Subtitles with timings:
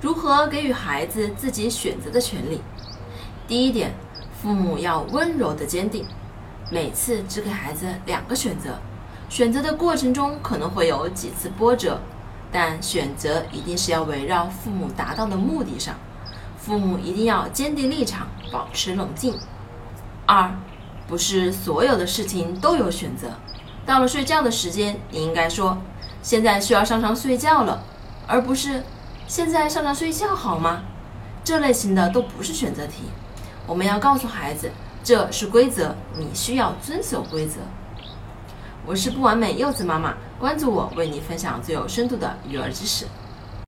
[0.00, 2.62] 如何给予孩子自己选择的权利？
[3.46, 3.92] 第一点，
[4.40, 6.06] 父母要温柔的坚定，
[6.70, 8.78] 每次只给孩子两个选择，
[9.28, 12.00] 选择的过程中可能会有几次波折，
[12.50, 15.94] 但选择一定是要围绕父母达到的目的上，
[16.56, 19.38] 父母一定要坚定立场，保持冷静。
[20.24, 20.50] 二，
[21.06, 23.32] 不是所有的事情都有选择，
[23.84, 25.76] 到了睡觉的时间，你应该说
[26.22, 27.82] 现在需要上床睡觉了，
[28.26, 28.82] 而不是。
[29.30, 30.82] 现在上床睡觉好吗？
[31.44, 33.04] 这类型的都不是选择题。
[33.64, 34.72] 我们要告诉孩子，
[35.04, 37.60] 这是规则，你需要遵守规则。
[38.84, 43.06] 我是不完美柚子妈妈，关注我，为你分享最有深度的育儿知识。